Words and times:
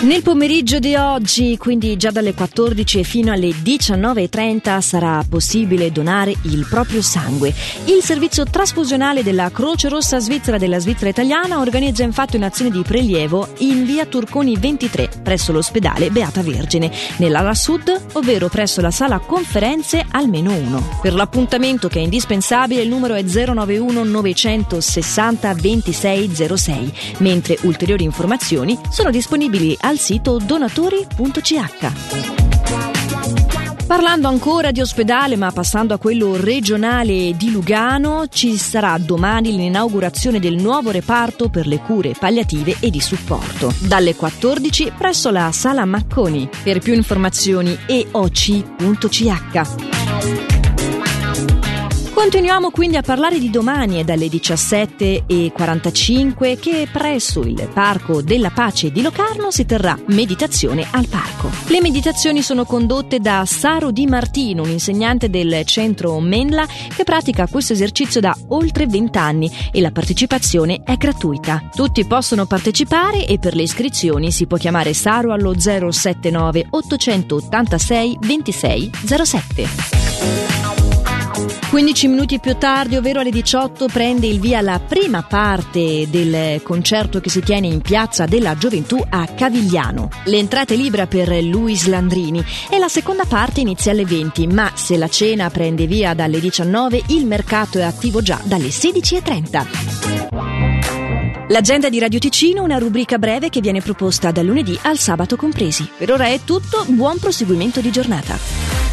Nel 0.00 0.22
pomeriggio 0.22 0.78
di 0.78 0.94
oggi, 0.94 1.56
quindi 1.56 1.96
già 1.96 2.12
dalle 2.12 2.32
14 2.32 3.02
fino 3.02 3.32
alle 3.32 3.48
19.30, 3.48 4.80
sarà 4.80 5.24
possibile 5.28 5.90
donare 5.90 6.32
il 6.42 6.68
proprio 6.70 7.02
sangue. 7.02 7.52
Il 7.86 8.00
servizio 8.00 8.44
trasfusionale 8.44 9.24
della 9.24 9.50
Croce 9.50 9.88
Rossa 9.88 10.20
Svizzera 10.20 10.56
della 10.56 10.78
Svizzera 10.78 11.10
Italiana 11.10 11.58
organizza 11.58 12.04
infatti 12.04 12.36
un'azione 12.36 12.70
di 12.70 12.82
prelievo 12.82 13.48
in 13.58 13.84
via 13.84 14.06
Turconi 14.06 14.56
23 14.56 15.08
presso 15.20 15.50
l'ospedale 15.50 16.10
Beata 16.10 16.42
Vergine, 16.42 16.92
nell'ala 17.16 17.54
sud, 17.54 17.92
ovvero 18.12 18.46
presso 18.46 18.80
la 18.80 18.92
sala 18.92 19.18
conferenze 19.18 20.06
almeno 20.12 20.54
1. 20.54 20.98
Per 21.02 21.12
l'appuntamento 21.12 21.88
che 21.88 21.98
è 21.98 22.02
indispensabile 22.02 22.82
il 22.82 22.88
numero 22.88 23.14
è 23.14 23.22
091 23.22 24.04
960 24.04 25.54
2606, 25.54 26.92
mentre 27.18 27.58
ulteriori 27.62 28.04
informazioni 28.04 28.78
sono 28.90 29.10
disponibili 29.10 29.76
al 29.88 29.98
sito 29.98 30.36
donatori.ch. 30.36 31.56
Parlando 33.86 34.28
ancora 34.28 34.70
di 34.70 34.82
ospedale, 34.82 35.36
ma 35.36 35.50
passando 35.50 35.94
a 35.94 35.98
quello 35.98 36.36
regionale 36.36 37.34
di 37.34 37.50
Lugano, 37.50 38.26
ci 38.28 38.58
sarà 38.58 38.98
domani 38.98 39.56
l'inaugurazione 39.56 40.40
del 40.40 40.56
nuovo 40.56 40.90
reparto 40.90 41.48
per 41.48 41.66
le 41.66 41.78
cure 41.78 42.12
palliative 42.12 42.76
e 42.80 42.90
di 42.90 43.00
supporto, 43.00 43.72
dalle 43.80 44.14
14 44.14 44.92
presso 44.96 45.30
la 45.30 45.50
Sala 45.52 45.86
Macconi. 45.86 46.46
Per 46.62 46.80
più 46.80 46.92
informazioni 46.92 47.74
eoc.ch. 47.86 49.38
Continuiamo 52.18 52.72
quindi 52.72 52.96
a 52.96 53.02
parlare 53.02 53.38
di 53.38 53.48
domani 53.48 54.00
e 54.00 54.04
dalle 54.04 54.26
17.45 54.26 56.58
che 56.58 56.88
presso 56.92 57.42
il 57.42 57.70
Parco 57.72 58.22
della 58.22 58.50
Pace 58.50 58.90
di 58.90 59.02
Locarno 59.02 59.52
si 59.52 59.64
terrà 59.64 59.96
meditazione 60.08 60.84
al 60.90 61.06
parco. 61.06 61.48
Le 61.68 61.80
meditazioni 61.80 62.42
sono 62.42 62.64
condotte 62.64 63.20
da 63.20 63.44
Saro 63.46 63.92
Di 63.92 64.06
Martino, 64.06 64.64
un 64.64 64.70
insegnante 64.70 65.30
del 65.30 65.64
centro 65.64 66.18
Menla 66.18 66.66
che 66.66 67.04
pratica 67.04 67.46
questo 67.46 67.74
esercizio 67.74 68.20
da 68.20 68.36
oltre 68.48 68.88
20 68.88 69.16
anni 69.16 69.48
e 69.70 69.80
la 69.80 69.92
partecipazione 69.92 70.82
è 70.82 70.96
gratuita. 70.96 71.68
Tutti 71.72 72.04
possono 72.04 72.46
partecipare 72.46 73.26
e 73.26 73.38
per 73.38 73.54
le 73.54 73.62
iscrizioni 73.62 74.32
si 74.32 74.48
può 74.48 74.56
chiamare 74.56 74.92
Saro 74.92 75.32
allo 75.32 75.54
079 75.56 76.66
886 76.68 78.18
26 78.20 78.90
07. 79.06 80.87
15 81.70 82.08
minuti 82.08 82.40
più 82.40 82.56
tardi, 82.56 82.96
ovvero 82.96 83.20
alle 83.20 83.28
18, 83.30 83.88
prende 83.92 84.26
il 84.26 84.40
via 84.40 84.62
la 84.62 84.80
prima 84.80 85.22
parte 85.22 86.08
del 86.08 86.62
concerto 86.62 87.20
che 87.20 87.28
si 87.28 87.40
tiene 87.40 87.66
in 87.66 87.82
Piazza 87.82 88.24
della 88.24 88.56
Gioventù 88.56 89.04
a 89.06 89.26
Cavigliano. 89.26 90.08
L'entrata 90.24 90.72
è 90.72 90.78
libera 90.78 91.06
per 91.06 91.28
Luis 91.42 91.86
Landrini 91.86 92.42
e 92.70 92.78
la 92.78 92.88
seconda 92.88 93.26
parte 93.26 93.60
inizia 93.60 93.92
alle 93.92 94.06
20, 94.06 94.46
ma 94.46 94.72
se 94.74 94.96
la 94.96 95.08
cena 95.08 95.50
prende 95.50 95.86
via 95.86 96.14
dalle 96.14 96.40
19, 96.40 97.02
il 97.08 97.26
mercato 97.26 97.78
è 97.78 97.82
attivo 97.82 98.22
già 98.22 98.40
dalle 98.44 98.68
16.30. 98.68 99.66
L'agenda 101.48 101.90
di 101.90 101.98
Radio 101.98 102.18
Ticino, 102.18 102.62
una 102.62 102.78
rubrica 102.78 103.18
breve 103.18 103.50
che 103.50 103.60
viene 103.60 103.82
proposta 103.82 104.30
dal 104.30 104.46
lunedì 104.46 104.78
al 104.84 104.96
sabato 104.96 105.36
compresi. 105.36 105.86
Per 105.98 106.10
ora 106.10 106.28
è 106.28 106.40
tutto, 106.44 106.86
buon 106.88 107.18
proseguimento 107.18 107.80
di 107.80 107.90
giornata. 107.90 108.87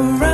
around. 0.00 0.29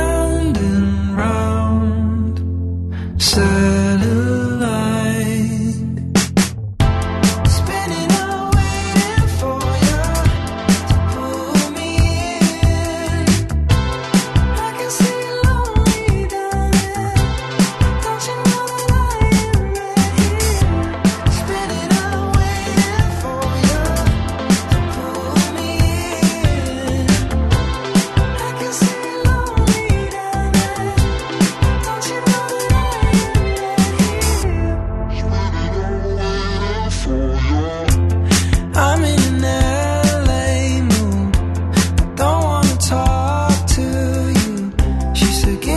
again 45.45 45.76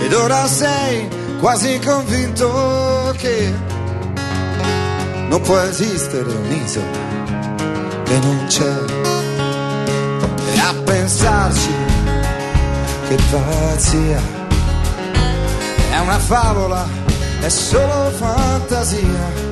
ed 0.00 0.12
ora 0.12 0.46
sei 0.46 1.08
quasi 1.38 1.78
convinto 1.84 3.14
che 3.16 3.52
non 5.28 5.40
può 5.42 5.58
esistere 5.58 6.30
un'isola 6.30 7.08
che 8.08 8.18
non 8.20 8.44
c'è. 8.46 8.74
E 10.54 10.58
a 10.58 10.74
pensarci 10.82 11.70
che 13.08 13.16
pazzia, 13.30 14.20
è 15.90 15.98
una 15.98 16.18
favola, 16.18 16.86
è 17.40 17.48
solo 17.48 18.10
fantasia. 18.16 19.46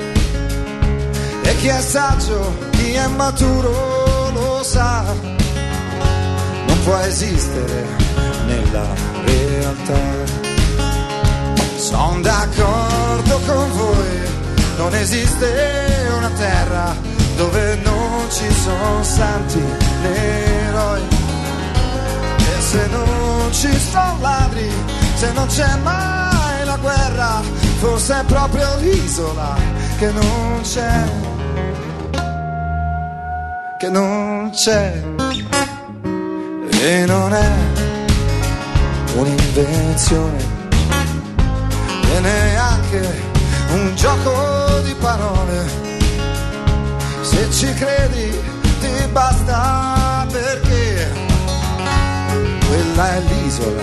E 1.42 1.56
chi 1.56 1.68
è 1.68 1.80
saggio, 1.80 2.56
chi 2.70 2.92
è 2.92 3.06
maturo 3.08 4.30
lo 4.32 4.62
sa, 4.62 5.04
può 6.86 6.96
esistere 6.98 7.84
nella 8.46 8.86
realtà. 9.24 10.00
Sono 11.76 12.20
d'accordo 12.20 13.40
con 13.44 13.72
voi, 13.72 14.20
non 14.76 14.94
esiste 14.94 16.08
una 16.16 16.30
terra 16.30 16.94
dove 17.36 17.76
non 17.82 18.30
ci 18.30 18.48
sono 18.52 19.02
santi 19.02 19.60
né 20.02 20.66
eroi. 20.68 21.02
E 22.38 22.60
se 22.60 22.86
non 22.86 23.48
ci 23.50 23.78
sono 23.90 24.18
ladri, 24.20 24.70
se 25.16 25.32
non 25.32 25.46
c'è 25.48 25.76
mai 25.82 26.64
la 26.64 26.76
guerra, 26.76 27.42
forse 27.80 28.20
è 28.20 28.24
proprio 28.26 28.76
l'isola 28.76 29.56
che 29.98 30.12
non 30.12 30.60
c'è. 30.62 31.02
Che 33.76 33.88
non 33.90 34.50
c'è. 34.52 35.65
E 36.80 37.04
non 37.06 37.32
è 37.32 37.50
un'invenzione 39.16 40.38
e 42.14 42.20
neanche 42.20 43.22
un 43.72 43.92
gioco 43.94 44.80
di 44.84 44.94
parole. 45.00 45.66
Se 47.22 47.50
ci 47.50 47.72
credi 47.74 48.30
ti 48.80 49.06
basta 49.10 50.26
perché 50.30 51.10
quella 52.66 53.14
è 53.14 53.20
l'isola 53.20 53.82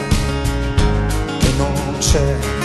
che 1.39 1.51
non 1.57 1.97
c'è. 1.99 2.62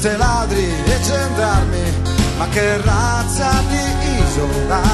Niente 0.00 0.16
ladri 0.16 0.64
e 0.64 1.00
gendarmi, 1.02 2.02
ma 2.38 2.48
che 2.48 2.80
razza 2.80 3.50
di 3.68 4.22
isola 4.22 4.90